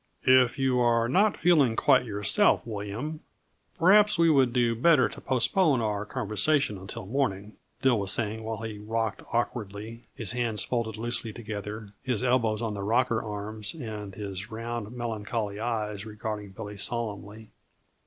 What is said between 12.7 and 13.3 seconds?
the rocker